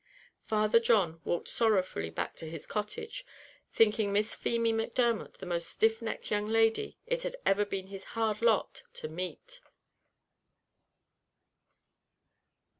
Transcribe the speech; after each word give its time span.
Father 0.47 0.79
John 0.79 1.21
walked 1.25 1.47
sorrowfully 1.47 2.09
back 2.09 2.33
to 2.37 2.49
his 2.49 2.65
cottage, 2.65 3.23
thinking 3.71 4.11
Miss 4.11 4.33
Feemy 4.33 4.73
Macdermot 4.73 5.35
the 5.37 5.45
most 5.45 5.69
stiff 5.69 6.01
necked 6.01 6.31
young 6.31 6.47
lady 6.47 6.97
it 7.05 7.21
had 7.21 7.35
ever 7.45 7.65
been 7.65 7.85
his 7.85 8.03
hard 8.17 8.41
lot 8.41 8.81
to 8.93 9.07
meet. 9.07 9.61